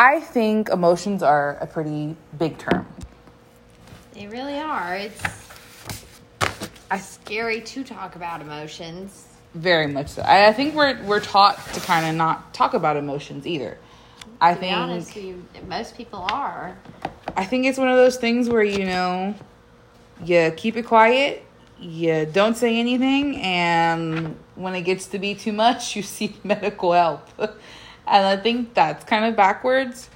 [0.00, 2.86] I think emotions are a pretty big term.
[4.14, 4.96] They really are.
[4.96, 5.22] It's
[6.90, 9.26] I scary to talk about emotions.
[9.54, 10.22] very much so.
[10.22, 13.76] I, I think we're we're taught to kind of not talk about emotions either.
[14.40, 15.18] I be think honest,
[15.68, 16.78] most people are.
[17.36, 19.34] I think it's one of those things where you know
[20.24, 21.44] you keep it quiet,
[21.78, 26.94] you don't say anything, and when it gets to be too much, you seek medical
[26.94, 27.28] help.
[28.06, 30.08] And I think that's kind of backwards.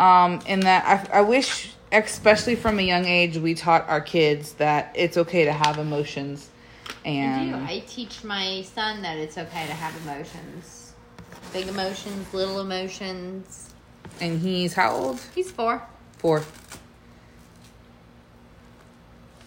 [0.00, 4.54] Um, in that I, I wish, especially from a young age, we taught our kids
[4.54, 6.48] that it's okay to have emotions.
[7.04, 7.56] I And do.
[7.66, 10.92] I teach my son that it's okay to have emotions.
[11.52, 13.70] Big emotions, little emotions.
[14.20, 15.20] and he's how old?
[15.34, 15.82] He's four.
[16.18, 16.42] Four.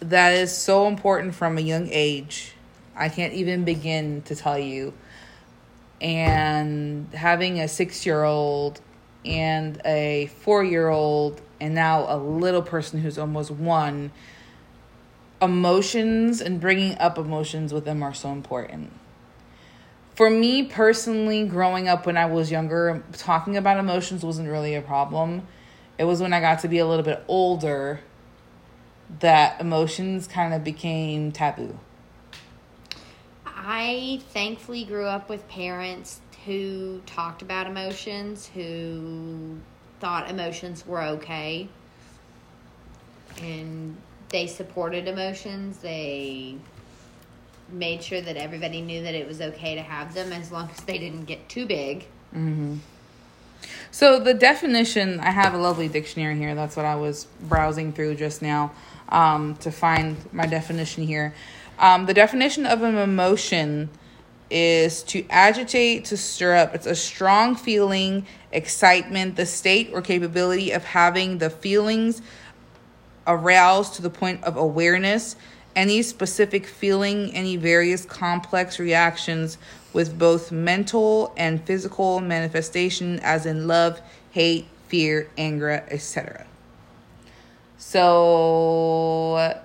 [0.00, 2.52] That is so important from a young age.
[2.94, 4.92] I can't even begin to tell you.
[6.00, 8.80] And having a six year old
[9.24, 14.12] and a four year old, and now a little person who's almost one,
[15.40, 18.92] emotions and bringing up emotions with them are so important.
[20.14, 24.80] For me personally, growing up when I was younger, talking about emotions wasn't really a
[24.80, 25.46] problem.
[25.98, 28.00] It was when I got to be a little bit older
[29.20, 31.78] that emotions kind of became taboo.
[33.68, 39.58] I thankfully grew up with parents who talked about emotions, who
[39.98, 41.68] thought emotions were okay.
[43.42, 43.96] And
[44.28, 45.78] they supported emotions.
[45.78, 46.58] They
[47.68, 50.84] made sure that everybody knew that it was okay to have them as long as
[50.84, 52.06] they didn't get too big.
[53.90, 56.54] So the definition, I have a lovely dictionary here.
[56.54, 58.70] That's what I was browsing through just now
[59.08, 61.34] um, to find my definition here.
[61.78, 63.90] Um, the definition of an emotion
[64.50, 66.74] is to agitate, to stir up.
[66.74, 72.22] It's a strong feeling, excitement, the state or capability of having the feelings
[73.26, 75.36] aroused to the point of awareness,
[75.74, 79.58] any specific feeling, any various complex reactions
[79.92, 84.00] with both mental and physical manifestation, as in love,
[84.30, 86.46] hate, fear, anger, etc.
[87.78, 89.60] So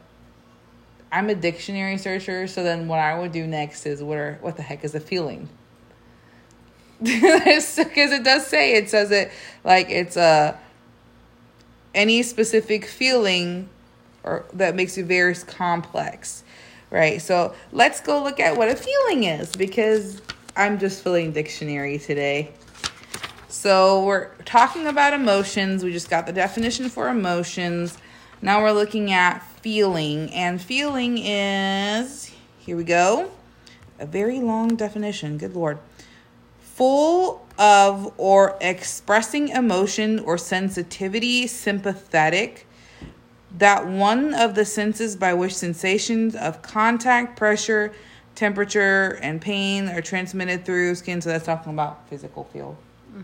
[1.12, 4.58] I'm a dictionary searcher, so then what I would do next is what are what
[4.58, 5.50] the heck is a feeling?
[7.00, 7.80] Because
[8.12, 9.32] it does say it says it
[9.64, 10.60] like it's a
[11.96, 13.70] any specific feeling
[14.24, 16.44] or that makes you very complex
[16.92, 17.22] right?
[17.22, 20.22] So let's go look at what a feeling is because
[20.56, 22.52] i'm just filling dictionary today.
[23.48, 25.84] So we're talking about emotions.
[25.84, 27.98] We just got the definition for emotions.
[28.42, 33.32] Now we're looking at feeling and feeling is here we go
[34.00, 35.78] a very long definition good lord
[36.82, 42.66] full of or expressing emotion or sensitivity, sympathetic,
[43.56, 47.94] that one of the senses by which sensations of contact, pressure,
[48.34, 51.22] temperature, and pain are transmitted through skin.
[51.22, 52.78] So that's talking about physical field,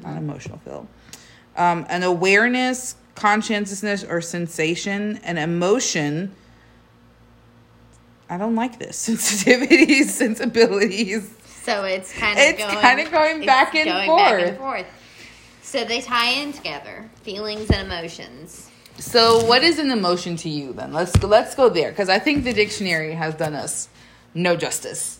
[0.03, 0.87] not emotional feel.
[1.55, 6.33] Um, an awareness, conscientiousness, or sensation, an emotion.
[8.29, 9.07] I don't like this.
[9.09, 11.33] Sensitivities, sensibilities.
[11.63, 14.31] So it's kind of It's going, kinda going it's back and going forth.
[14.39, 14.85] Back and forth.
[15.61, 18.69] So they tie in together, feelings and emotions.
[18.99, 20.91] So, what is an emotion to you then?
[20.91, 23.89] Let's let's go there because I think the dictionary has done us
[24.33, 25.17] no justice.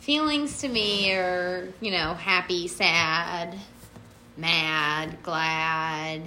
[0.00, 3.58] Feelings to me are, you know, happy, sad,
[4.36, 6.22] mad, glad,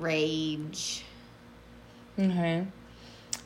[0.00, 1.04] rage.
[2.18, 2.66] Okay.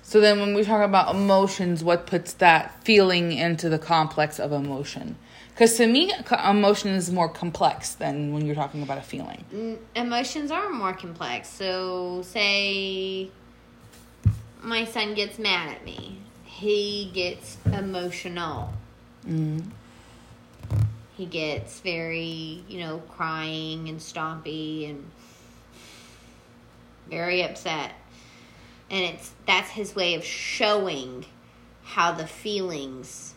[0.03, 4.53] So then, when we talk about emotions, what puts that feeling into the complex of
[4.53, 5.16] emotion?
[5.50, 6.12] Because to me,
[6.47, 9.44] emotion is more complex than when you're talking about a feeling.
[9.54, 11.48] Mm, emotions are more complex.
[11.48, 13.31] So, say
[14.64, 18.72] my son gets mad at me, he gets emotional.
[19.26, 19.64] Mm.
[21.16, 25.09] He gets very, you know, crying and stompy and
[27.09, 27.93] very upset.
[28.91, 31.27] And it's that's his way of showing
[31.83, 33.35] how the feelings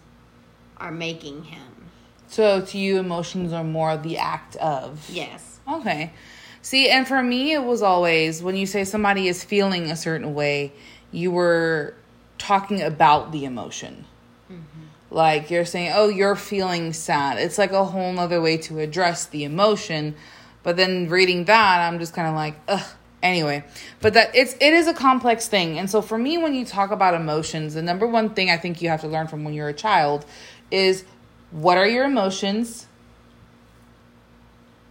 [0.78, 1.90] are making him.
[2.28, 5.10] So to you, emotions are more the act of.
[5.10, 5.60] Yes.
[5.68, 6.14] Okay.
[6.62, 10.34] See, and for me, it was always when you say somebody is feeling a certain
[10.34, 10.74] way,
[11.12, 11.96] you were
[12.38, 14.06] talking about the emotion.
[14.52, 14.84] Mm-hmm.
[15.10, 17.38] Like you're saying, oh, you're feeling sad.
[17.38, 20.16] It's like a whole other way to address the emotion.
[20.64, 22.86] But then reading that, I'm just kind of like, ugh.
[23.24, 23.64] Anyway,
[24.00, 26.92] but that it's it is a complex thing, and so for me, when you talk
[26.92, 29.70] about emotions, the number one thing I think you have to learn from when you're
[29.70, 30.26] a child
[30.70, 31.04] is
[31.50, 32.88] what are your emotions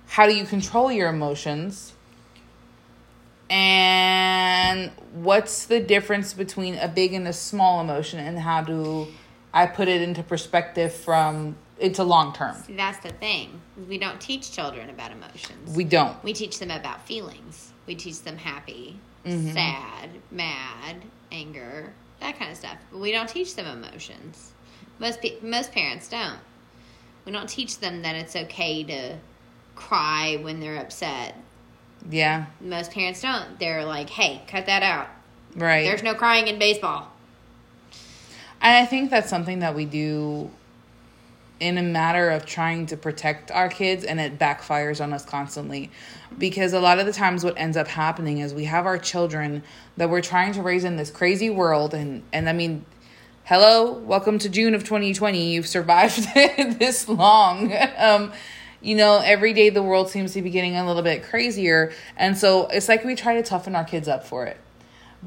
[0.07, 1.93] how do you control your emotions?
[3.51, 9.09] And what's the difference between a big and a small emotion and how do
[9.53, 12.57] I put it into perspective from into long term?
[12.67, 13.61] See, that's the thing.
[13.89, 15.77] We don't teach children about emotions.
[15.77, 16.23] We don't.
[16.25, 17.73] We teach them about feelings.
[17.87, 19.53] We teach them happy, Mm-hmm.
[19.55, 21.03] sad, mad,
[21.33, 22.77] anger, that kind of stuff.
[22.93, 24.53] But we don't teach them emotions.
[25.01, 26.39] Most pe- most parents don't.
[27.25, 29.17] We don't teach them that it's okay to
[29.75, 31.35] cry when they're upset.
[32.09, 32.47] Yeah.
[32.61, 33.59] Most parents don't.
[33.59, 35.09] They're like, "Hey, cut that out.
[35.57, 35.83] Right.
[35.85, 37.11] There's no crying in baseball."
[38.63, 40.51] And I think that's something that we do
[41.59, 45.91] in a matter of trying to protect our kids and it backfires on us constantly.
[46.37, 49.63] Because a lot of the times what ends up happening is we have our children
[49.97, 52.85] that we're trying to raise in this crazy world and and I mean
[53.45, 55.53] hello, welcome to June of 2020.
[55.53, 57.73] You've survived this long.
[57.97, 58.33] Um
[58.83, 61.93] you know, every day the world seems to be getting a little bit crazier.
[62.17, 64.59] And so it's like we try to toughen our kids up for it.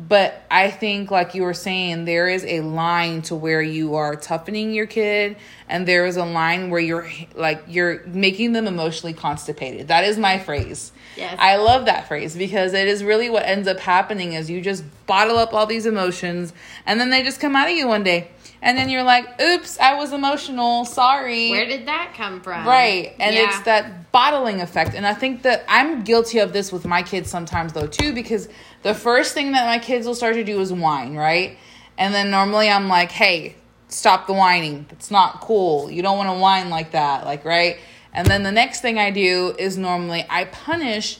[0.07, 4.15] But I think, like you were saying, there is a line to where you are
[4.15, 5.35] toughening your kid,
[5.67, 9.89] and there is a line where you're like you're making them emotionally constipated.
[9.89, 10.93] That is my phrase.
[11.17, 11.35] Yes.
[11.37, 14.85] I love that phrase because it is really what ends up happening is you just
[15.05, 16.53] bottle up all these emotions,
[16.85, 18.29] and then they just come out of you one day,
[18.61, 20.85] and then you're like, "Oops, I was emotional.
[20.85, 22.65] Sorry." Where did that come from?
[22.65, 23.15] Right.
[23.19, 23.47] And Yeah.
[23.49, 24.95] it's that bottling effect.
[24.95, 28.47] And I think that I'm guilty of this with my kids sometimes though too because
[28.83, 31.57] the first thing that my kids will start to do is whine, right?
[31.97, 33.55] And then normally I'm like, "Hey,
[33.89, 34.85] stop the whining.
[34.89, 35.89] That's not cool.
[35.91, 37.77] You don't want to whine like that." Like, right?
[38.13, 41.19] And then the next thing I do is normally I punish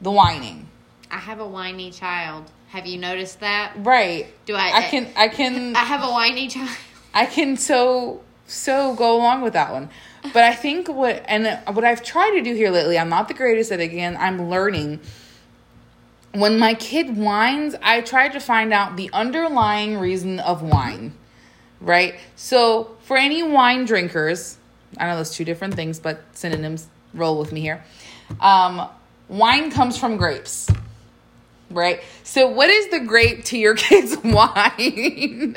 [0.00, 0.68] the whining.
[1.10, 2.44] I have a whiny child.
[2.68, 3.72] Have you noticed that?
[3.78, 4.28] Right.
[4.46, 6.70] Do I- I can I can I have a whiny child.
[7.12, 9.90] I can so so go along with that one.
[10.32, 13.34] But I think what and what I've tried to do here lately, I'm not the
[13.34, 14.16] greatest at it again.
[14.18, 15.00] I'm learning.
[16.32, 21.14] When my kid whines, I try to find out the underlying reason of whine.
[21.80, 22.16] Right?
[22.36, 24.58] So for any wine drinkers,
[24.98, 27.82] I know those two different things, but synonyms roll with me here.
[28.40, 28.88] Um,
[29.28, 30.68] wine comes from grapes
[31.70, 32.02] right?
[32.24, 35.56] So, what is the grape to your kid's wine?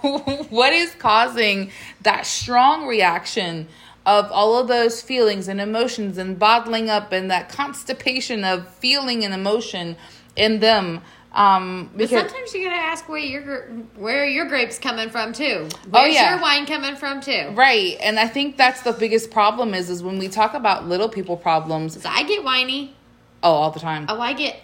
[0.00, 1.70] what is causing
[2.02, 3.68] that strong reaction
[4.06, 9.24] of all of those feelings and emotions and bottling up and that constipation of feeling
[9.24, 9.96] and emotion
[10.36, 11.00] in them?
[11.34, 13.62] Um, But because sometimes you gotta ask where your
[13.96, 15.66] where your grapes coming from too.
[15.70, 16.32] Oh, Where's yeah.
[16.34, 17.52] your wine coming from too?
[17.54, 21.08] right, and I think that's the biggest problem is is when we talk about little
[21.08, 22.02] people problems.
[22.02, 22.94] So I get whiny.
[23.42, 24.04] Oh, all the time.
[24.08, 24.56] Oh, I get.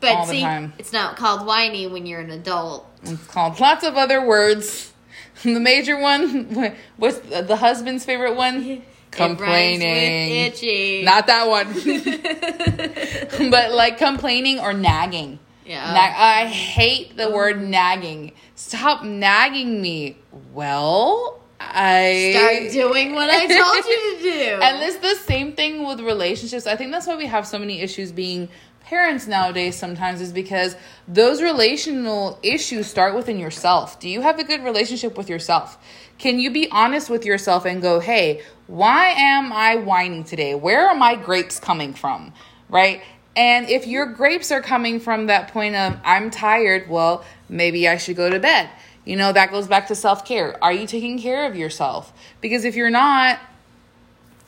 [0.00, 0.72] But All the see, time.
[0.78, 2.90] it's not called whiny when you're an adult.
[3.04, 4.92] It's called lots of other words.
[5.42, 8.82] The major one, what's the the husband's favorite one?
[9.10, 10.30] Complaining.
[10.46, 11.02] itchy.
[11.02, 11.72] Not that one.
[13.50, 15.38] but like complaining or nagging.
[15.64, 15.92] Yeah.
[15.92, 18.32] Nag- I hate the word nagging.
[18.54, 20.16] Stop nagging me.
[20.52, 24.60] Well, I Start doing what I told you to do.
[24.62, 26.66] and it's the same thing with relationships.
[26.66, 28.48] I think that's why we have so many issues being
[28.86, 30.76] parents nowadays sometimes is because
[31.08, 33.98] those relational issues start within yourself.
[33.98, 35.76] Do you have a good relationship with yourself?
[36.18, 40.54] Can you be honest with yourself and go, "Hey, why am I whining today?
[40.54, 42.32] Where are my grapes coming from?"
[42.68, 43.02] Right?
[43.34, 47.96] And if your grapes are coming from that point of I'm tired, well, maybe I
[47.96, 48.70] should go to bed.
[49.04, 50.62] You know, that goes back to self-care.
[50.62, 52.12] Are you taking care of yourself?
[52.40, 53.38] Because if you're not,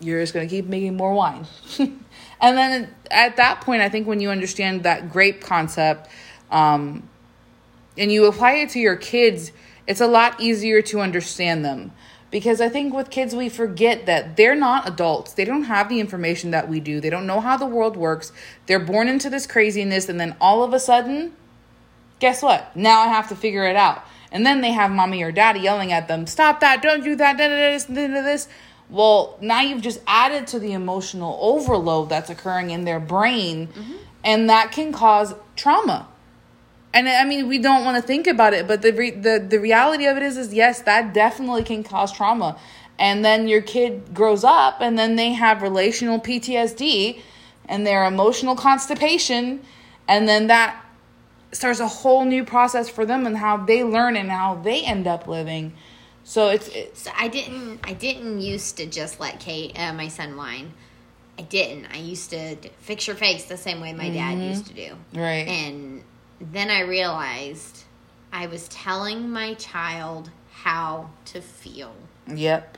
[0.01, 1.47] you're just going to keep making more wine.
[2.41, 6.09] and then at that point, I think when you understand that grape concept
[6.51, 7.09] um,
[7.97, 9.53] and you apply it to your kids,
[9.87, 11.93] it's a lot easier to understand them.
[12.31, 15.33] Because I think with kids, we forget that they're not adults.
[15.33, 17.01] They don't have the information that we do.
[17.01, 18.33] They don't know how the world works.
[18.67, 21.33] They're born into this craziness, and then all of a sudden,
[22.19, 22.77] guess what?
[22.77, 24.05] Now I have to figure it out.
[24.31, 27.39] And then they have mommy or daddy yelling at them, stop that, don't do that,
[27.39, 28.49] da, da, da, this, da, da, this.
[28.91, 33.97] Well, now you've just added to the emotional overload that's occurring in their brain, mm-hmm.
[34.25, 36.09] and that can cause trauma.
[36.95, 39.59] And I mean, we don't want to think about it, but the, re- the the
[39.59, 42.59] reality of it is, is yes, that definitely can cause trauma.
[42.99, 47.21] And then your kid grows up, and then they have relational PTSD,
[47.67, 49.61] and their emotional constipation,
[50.09, 50.83] and then that
[51.53, 55.07] starts a whole new process for them and how they learn and how they end
[55.07, 55.75] up living.
[56.29, 57.81] So it's, it's So I didn't.
[57.85, 60.75] I didn't used to just let Kate, uh, my son, whine.
[61.39, 61.87] I didn't.
[61.87, 64.97] I used to fix your face the same way my dad used to do.
[65.15, 65.49] right.
[65.49, 66.03] And
[66.39, 67.85] then I realized
[68.31, 71.95] I was telling my child how to feel.
[72.27, 72.77] yep.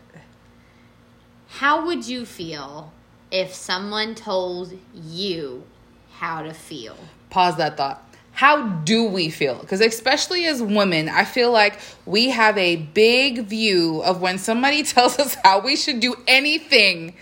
[1.48, 2.92] How would you feel
[3.32, 5.64] if someone told you
[6.12, 6.96] how to feel?
[7.30, 8.09] Pause that thought.
[8.40, 9.56] How do we feel?
[9.56, 14.82] Because, especially as women, I feel like we have a big view of when somebody
[14.94, 17.14] tells us how we should do anything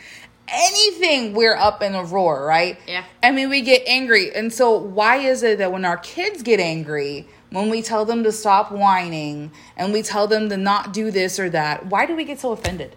[0.50, 2.78] anything, we're up in a roar, right?
[2.86, 3.04] Yeah.
[3.22, 4.32] I mean, we get angry.
[4.34, 8.22] And so, why is it that when our kids get angry, when we tell them
[8.22, 12.14] to stop whining and we tell them to not do this or that, why do
[12.14, 12.94] we get so offended?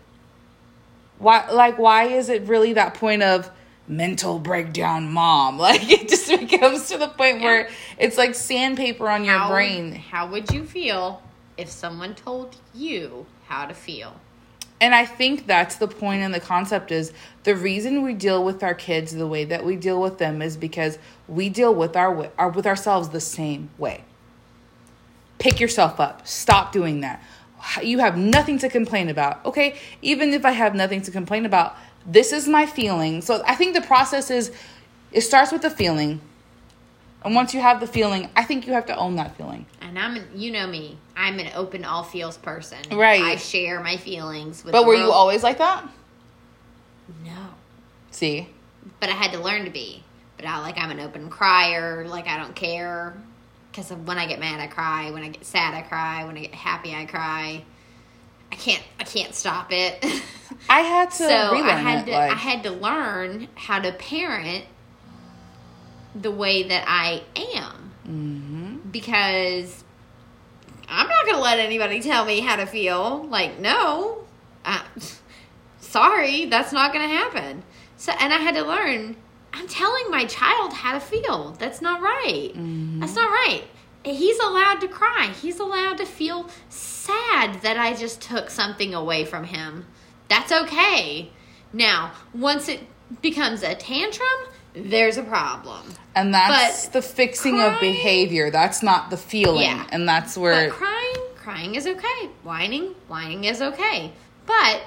[1.17, 3.49] Why, like, why is it really that point of
[3.91, 5.57] mental breakdown, mom?
[5.61, 7.69] Like, it just becomes to the point where
[7.99, 9.93] it's like sandpaper on your how, brain.
[9.93, 11.21] How would you feel
[11.57, 14.15] if someone told you how to feel?
[14.79, 18.63] And I think that's the point and the concept is the reason we deal with
[18.63, 22.31] our kids the way that we deal with them is because we deal with our,
[22.39, 24.03] our with ourselves the same way.
[25.37, 26.27] Pick yourself up.
[26.27, 27.23] Stop doing that.
[27.83, 29.45] You have nothing to complain about.
[29.45, 29.75] Okay?
[30.01, 33.21] Even if I have nothing to complain about, this is my feeling.
[33.21, 34.51] So I think the process is
[35.11, 36.21] it starts with the feeling.
[37.23, 39.67] And once you have the feeling, I think you have to own that feeling.
[39.79, 42.79] And I'm, you know me, I'm an open all feels person.
[42.91, 43.21] Right.
[43.21, 44.71] I share my feelings with.
[44.71, 45.87] But were you always like that?
[47.23, 47.49] No.
[48.09, 48.49] See?
[48.99, 50.03] But I had to learn to be.
[50.37, 52.07] But I like I'm an open crier.
[52.07, 53.15] Like I don't care.
[53.71, 55.11] Because when I get mad, I cry.
[55.11, 56.25] When I get sad, I cry.
[56.25, 57.63] When I get happy, I cry.
[58.51, 58.83] I can't.
[58.99, 60.03] I can't stop it.
[60.69, 62.11] I had to so I had to.
[62.11, 64.65] like- I had to learn how to parent
[66.15, 68.89] the way that I am Mm-hmm.
[68.89, 69.83] because
[70.89, 73.23] I'm not going to let anybody tell me how to feel.
[73.27, 74.23] Like, no,
[74.65, 74.81] uh,
[75.79, 77.63] sorry, that's not going to happen.
[77.97, 79.15] So, and I had to learn.
[79.53, 81.51] I'm telling my child how to feel.
[81.59, 82.51] That's not right.
[82.55, 83.63] That's not right.
[84.03, 85.27] He's allowed to cry.
[85.41, 87.00] He's allowed to feel sad
[87.61, 89.85] that I just took something away from him.
[90.27, 91.31] That's okay.
[91.73, 92.81] Now, once it
[93.21, 94.27] becomes a tantrum,
[94.73, 95.93] there's a problem.
[96.15, 98.51] And that's But the fixing of behavior.
[98.51, 99.63] That's not the feeling.
[99.63, 99.87] Yeah.
[99.91, 102.29] And that's where But crying, crying is okay.
[102.43, 104.11] Whining, whining is okay.
[104.45, 104.81] But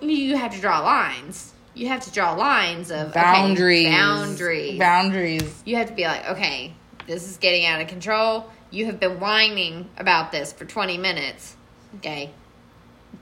[0.00, 1.52] you have to draw lines.
[1.74, 3.88] You have to draw lines of okay, boundaries.
[3.88, 4.78] boundaries.
[4.78, 5.62] Boundaries.
[5.64, 6.74] you have to be like, okay,
[7.06, 8.50] this is getting out of control.
[8.70, 11.56] You have been whining about this for 20 minutes.
[11.96, 12.30] Okay,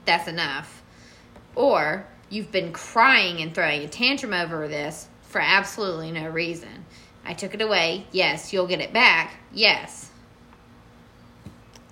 [0.05, 0.83] that's enough.
[1.55, 6.85] Or you've been crying and throwing a tantrum over this for absolutely no reason.
[7.25, 8.05] I took it away.
[8.11, 9.33] Yes, you'll get it back.
[9.51, 10.09] Yes.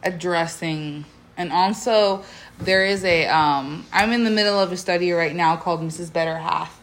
[0.04, 1.06] Addressing.
[1.36, 2.24] And also
[2.60, 6.12] there is a um I'm in the middle of a study right now called Mrs.
[6.12, 6.80] Better Half.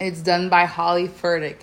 [0.00, 1.60] It's done by Holly Furtick.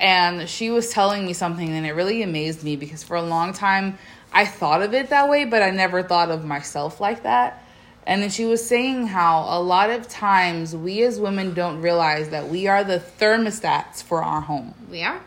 [0.00, 3.52] And she was telling me something and it really amazed me because for a long
[3.52, 3.98] time
[4.32, 7.64] I thought of it that way, but I never thought of myself like that.
[8.06, 12.30] And then she was saying how a lot of times we as women don't realize
[12.30, 14.74] that we are the thermostats for our home.
[14.90, 15.20] We are.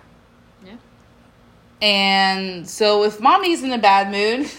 [0.66, 0.78] Yeah.
[1.82, 4.50] And so if mommy's in a bad mood,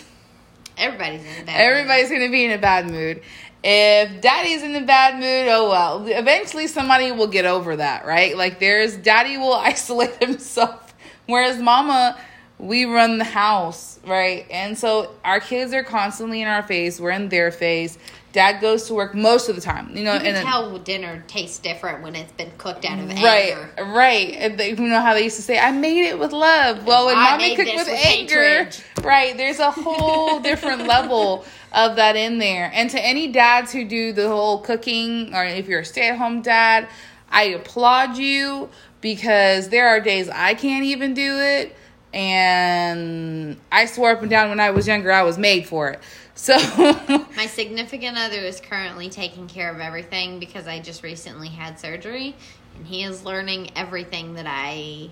[0.76, 3.22] Everybody's in a bad everybody's going to be in a bad mood.
[3.66, 6.06] If daddy's in a bad mood, oh well.
[6.06, 8.36] Eventually somebody will get over that, right?
[8.36, 10.84] Like there's daddy will isolate himself
[11.26, 12.18] whereas mama
[12.64, 14.46] we run the house, right?
[14.50, 17.98] And so our kids are constantly in our face, we're in their face.
[18.32, 20.78] Dad goes to work most of the time, you know, You can and then, tell
[20.80, 23.92] dinner tastes different when it's been cooked out of Right, anger.
[23.92, 24.56] right.
[24.56, 27.16] They, you know how they used to say, "I made it with love." Well, when
[27.16, 28.68] I mommy cooked with, with anger,
[29.02, 29.36] right?
[29.36, 32.72] There's a whole different level of that in there.
[32.74, 36.88] And to any dads who do the whole cooking, or if you're a stay-at-home dad,
[37.30, 38.68] I applaud you
[39.00, 41.76] because there are days I can't even do it.
[42.14, 46.00] And I swore up and down when I was younger, I was made for it.
[46.36, 46.56] So,
[47.36, 52.36] My significant other is currently taking care of everything because I just recently had surgery
[52.76, 55.10] and he is learning everything that I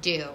[0.00, 0.28] do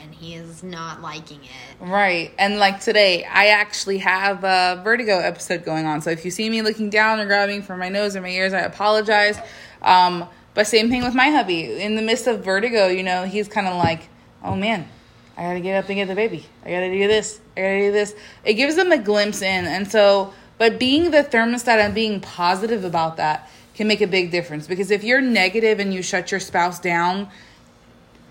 [0.00, 1.84] and he is not liking it.
[1.84, 2.32] Right.
[2.38, 6.02] And like today, I actually have a vertigo episode going on.
[6.02, 8.52] So if you see me looking down or grabbing for my nose or my ears,
[8.52, 9.38] I apologize.
[9.82, 11.82] Um, but same thing with my hubby.
[11.82, 14.08] In the midst of vertigo, you know, he's kind of like,
[14.44, 14.88] oh man,
[15.36, 16.46] I gotta get up and get the baby.
[16.64, 17.40] I gotta do this.
[17.56, 18.14] I gotta do this.
[18.44, 19.66] It gives them a glimpse in.
[19.66, 24.30] And so, but being the thermostat and being positive about that can make a big
[24.30, 24.66] difference.
[24.66, 27.28] Because if you're negative and you shut your spouse down,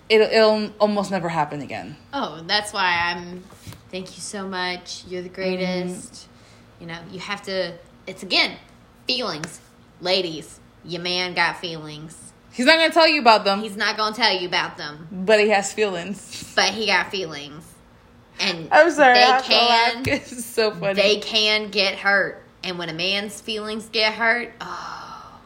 [0.09, 1.95] it'll, it'll almost never happen again.
[2.12, 3.43] Oh, that's why I'm
[3.91, 5.03] thank you so much.
[5.07, 5.35] You're the mm-hmm.
[5.35, 6.27] greatest.
[6.79, 7.74] You know, you have to
[8.07, 8.57] it's again,
[9.07, 9.59] feelings.
[10.01, 12.33] Ladies, your man got feelings.
[12.55, 13.62] He's not gonna tell you about them.
[13.62, 16.53] He's not gonna tell you about them, but he has feelings.
[16.55, 17.65] but he got feelings.
[18.39, 19.45] And I'm sorry, they laugh.
[20.07, 20.93] It's so funny.
[20.93, 22.41] they can get hurt.
[22.63, 25.39] And when a man's feelings get hurt, oh,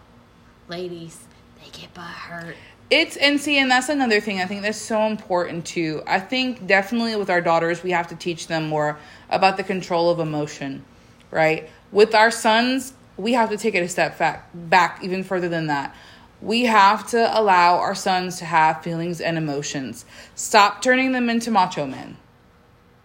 [0.67, 1.19] ladies,
[1.63, 2.55] they get butt hurt.
[2.91, 6.01] It's and see, and that's another thing I think that's so important too.
[6.07, 8.97] I think definitely with our daughters, we have to teach them more
[9.29, 10.85] about the control of emotion,
[11.31, 11.69] right?
[11.91, 15.67] With our sons, we have to take it a step back, back even further than
[15.67, 15.95] that.
[16.41, 20.05] We have to allow our sons to have feelings and emotions.
[20.35, 22.17] Stop turning them into macho men.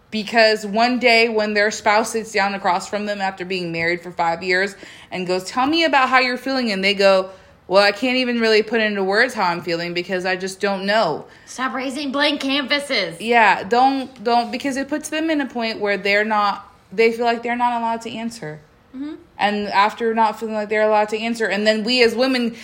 [0.09, 4.11] Because one day when their spouse sits down across from them after being married for
[4.11, 4.75] five years
[5.11, 7.31] and goes, Tell me about how you're feeling, and they go,
[7.67, 10.85] Well, I can't even really put into words how I'm feeling because I just don't
[10.85, 11.25] know.
[11.45, 13.19] Stop raising blank canvases.
[13.19, 17.25] Yeah, don't don't because it puts them in a point where they're not they feel
[17.25, 18.61] like they're not allowed to answer.
[18.95, 19.15] Mm-hmm.
[19.37, 22.55] And after not feeling like they're allowed to answer, and then we as women,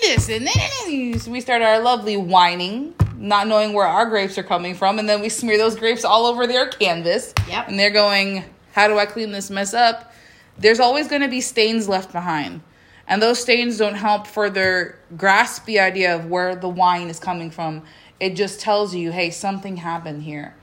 [0.00, 4.74] this and then we start our lovely whining, not knowing where our grapes are coming
[4.74, 7.34] from, and then we smear those grapes all over their canvas.
[7.48, 7.68] Yep.
[7.68, 10.12] And they're going, "How do I clean this mess up?"
[10.56, 12.62] There's always going to be stains left behind,
[13.06, 17.50] and those stains don't help further grasp the idea of where the wine is coming
[17.50, 17.82] from.
[18.18, 20.54] It just tells you, "Hey, something happened here,"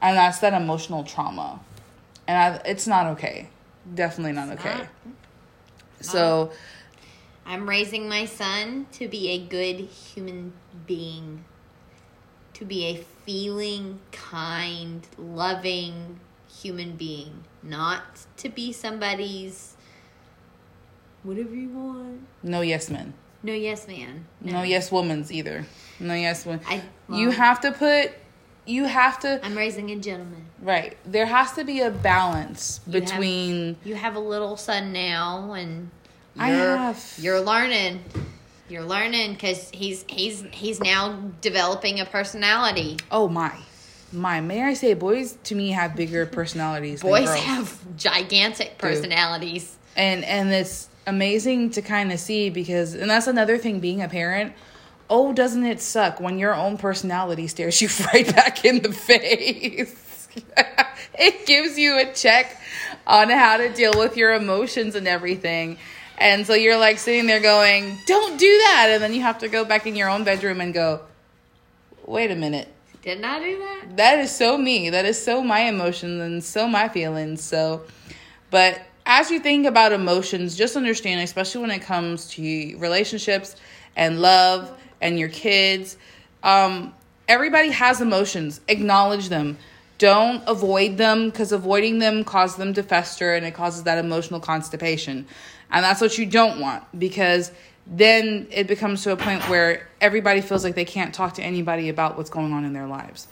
[0.00, 1.60] and that's that emotional trauma,
[2.26, 3.50] and I, it's not okay.
[3.94, 4.78] Definitely not okay.
[4.78, 4.88] not.
[6.00, 6.52] So,
[7.44, 10.52] I'm raising my son to be a good human
[10.86, 11.44] being,
[12.54, 18.02] to be a feeling, kind, loving human being, not
[18.38, 19.76] to be somebody's
[21.22, 22.20] whatever you want.
[22.42, 23.14] no yes men.
[23.42, 24.26] No, yes, man.
[24.40, 25.66] No, yes woman's either.
[26.00, 26.64] No yes women.
[26.66, 28.12] I, you have to put
[28.66, 30.44] you have to I'm raising a gentleman.
[30.60, 30.96] right.
[31.06, 35.52] There has to be a balance You have- between You have a little son now,
[35.52, 35.90] and
[36.38, 37.14] I you're, have.
[37.18, 38.02] You're learning.
[38.68, 42.96] You're learning because he's he's he's now developing a personality.
[43.10, 43.52] oh my.
[44.12, 49.76] My, may I say boys to me have bigger personalities Boys have gigantic personalities.
[49.96, 54.08] and and it's amazing to kind of see because and that's another thing being a
[54.08, 54.52] parent
[55.08, 60.28] oh doesn't it suck when your own personality stares you right back in the face
[61.18, 62.60] it gives you a check
[63.06, 65.78] on how to deal with your emotions and everything
[66.18, 69.48] and so you're like sitting there going don't do that and then you have to
[69.48, 71.00] go back in your own bedroom and go
[72.06, 72.68] wait a minute
[73.02, 73.96] Didn't I do that?
[73.96, 74.90] that is so me.
[74.90, 77.40] That is so my emotions and so my feelings.
[77.42, 77.82] So,
[78.50, 83.54] but as you think about emotions, just understand, especially when it comes to relationships
[83.94, 85.96] and love and your kids,
[86.42, 86.94] um,
[87.28, 88.60] everybody has emotions.
[88.68, 89.58] Acknowledge them.
[89.98, 94.40] Don't avoid them because avoiding them causes them to fester and it causes that emotional
[94.40, 95.26] constipation.
[95.70, 97.50] And that's what you don't want because
[97.86, 101.88] then it becomes to a point where everybody feels like they can't talk to anybody
[101.88, 103.26] about what's going on in their lives.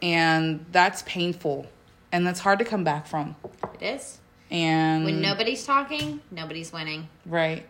[0.00, 1.66] And that's painful
[2.10, 3.36] and that's hard to come back from.
[3.80, 4.18] It is.
[4.50, 7.08] And When nobody's talking, nobody's winning.
[7.26, 7.66] right.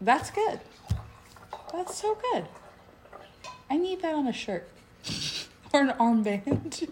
[0.00, 0.60] That's good.
[1.72, 2.46] That's so good.
[3.70, 4.68] I need that on a shirt
[5.72, 6.88] or an armband.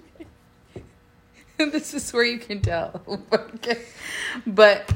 [1.58, 3.02] this is where you can tell.
[3.08, 3.82] Oh okay.
[4.46, 4.92] But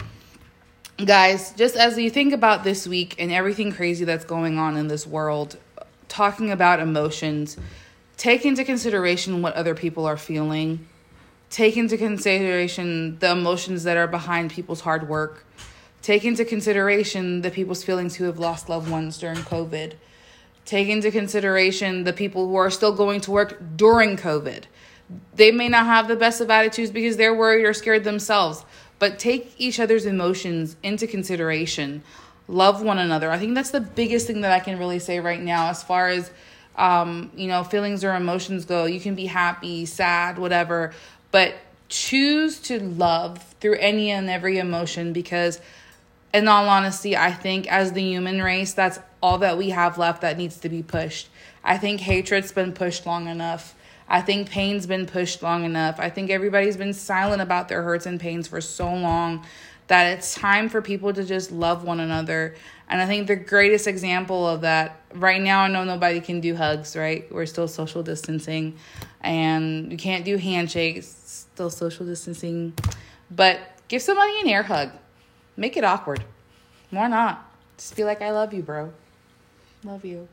[1.04, 4.88] guys, just as you think about this week and everything crazy that's going on in
[4.88, 5.56] this world,
[6.08, 7.56] talking about emotions,
[8.16, 10.86] take into consideration what other people are feeling.
[11.48, 15.44] Take into consideration the emotions that are behind people's hard work.
[16.02, 19.94] Take into consideration the people's feelings who have lost loved ones during COVID.
[20.64, 24.64] Take into consideration the people who are still going to work during COVID.
[25.34, 28.64] They may not have the best of attitudes because they're worried or scared themselves,
[28.98, 32.02] but take each other's emotions into consideration.
[32.46, 33.30] Love one another.
[33.30, 36.08] I think that's the biggest thing that I can really say right now as far
[36.08, 36.30] as
[36.76, 38.86] um, you know, feelings or emotions go.
[38.86, 40.92] You can be happy, sad, whatever,
[41.30, 41.54] but
[41.88, 45.60] choose to love through any and every emotion because
[46.32, 50.22] in all honesty, I think as the human race, that's all that we have left
[50.22, 51.28] that needs to be pushed.
[51.62, 53.74] I think hatred's been pushed long enough.
[54.08, 56.00] I think pain's been pushed long enough.
[56.00, 59.44] I think everybody's been silent about their hurts and pains for so long
[59.86, 62.54] that it's time for people to just love one another.
[62.88, 66.56] And I think the greatest example of that right now, I know nobody can do
[66.56, 67.30] hugs, right?
[67.32, 68.76] We're still social distancing
[69.20, 71.06] and you can't do handshakes,
[71.54, 72.72] still social distancing.
[73.30, 74.90] But give somebody an air hug,
[75.56, 76.24] make it awkward.
[76.90, 77.48] Why not?
[77.76, 78.92] Just be like, I love you, bro.
[79.84, 80.28] Love you.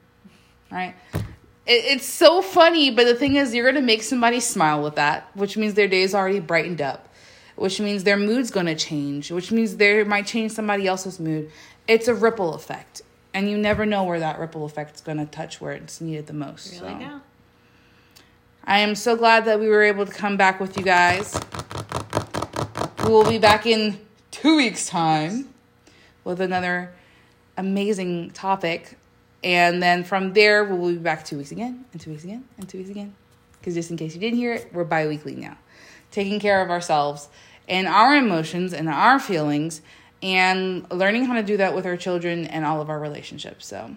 [0.72, 0.96] Right?
[1.14, 1.24] It,
[1.66, 5.30] it's so funny, but the thing is, you're going to make somebody smile with that,
[5.34, 7.10] which means their day's already brightened up,
[7.56, 11.52] which means their mood's going to change, which means they might change somebody else's mood.
[11.88, 13.02] It's a ripple effect.
[13.34, 16.34] And you never know where that ripple effect's going to touch where it's needed the
[16.34, 16.82] most.
[16.82, 17.00] Really so.
[17.00, 17.22] go.
[18.64, 21.40] I am so glad that we were able to come back with you guys.
[23.06, 24.00] We will be back in
[24.32, 25.48] two weeks' time
[26.26, 26.92] with another
[27.56, 28.98] amazing topic.
[29.43, 32.67] And then from there, we'll be back two weeks again, and two weeks again, and
[32.67, 33.15] two weeks again.
[33.60, 35.58] Because just in case you didn't hear it, we're bi weekly now.
[36.12, 37.30] Taking care of ourselves
[37.67, 39.82] and our emotions and our feelings,
[40.23, 43.67] and learning how to do that with our children and all of our relationships.
[43.67, 43.95] So,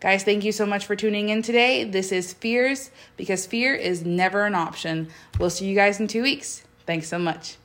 [0.00, 1.84] guys, thank you so much for tuning in today.
[1.84, 5.08] This is Fears, because fear is never an option.
[5.38, 6.64] We'll see you guys in two weeks.
[6.84, 7.56] Thanks so much.